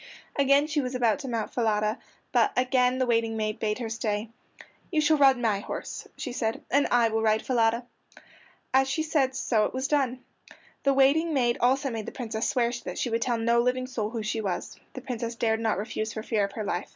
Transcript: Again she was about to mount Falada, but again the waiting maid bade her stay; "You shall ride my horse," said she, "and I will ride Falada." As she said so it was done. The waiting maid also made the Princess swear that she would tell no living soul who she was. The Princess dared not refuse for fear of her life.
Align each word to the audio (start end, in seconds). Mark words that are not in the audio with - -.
Again 0.35 0.65
she 0.65 0.81
was 0.81 0.95
about 0.95 1.19
to 1.19 1.27
mount 1.27 1.53
Falada, 1.53 1.99
but 2.31 2.51
again 2.57 2.97
the 2.97 3.05
waiting 3.05 3.37
maid 3.37 3.59
bade 3.59 3.77
her 3.77 3.87
stay; 3.87 4.29
"You 4.91 4.99
shall 4.99 5.19
ride 5.19 5.37
my 5.37 5.59
horse," 5.59 6.07
said 6.17 6.55
she, 6.55 6.61
"and 6.71 6.87
I 6.89 7.09
will 7.09 7.21
ride 7.21 7.45
Falada." 7.45 7.85
As 8.73 8.89
she 8.89 9.03
said 9.03 9.35
so 9.35 9.65
it 9.65 9.75
was 9.75 9.87
done. 9.87 10.23
The 10.81 10.93
waiting 10.95 11.35
maid 11.35 11.59
also 11.61 11.91
made 11.91 12.07
the 12.07 12.11
Princess 12.11 12.49
swear 12.49 12.71
that 12.83 12.97
she 12.97 13.11
would 13.11 13.21
tell 13.21 13.37
no 13.37 13.61
living 13.61 13.85
soul 13.85 14.09
who 14.09 14.23
she 14.23 14.41
was. 14.41 14.79
The 14.93 15.01
Princess 15.01 15.35
dared 15.35 15.59
not 15.59 15.77
refuse 15.77 16.13
for 16.13 16.23
fear 16.23 16.45
of 16.45 16.53
her 16.53 16.63
life. 16.63 16.89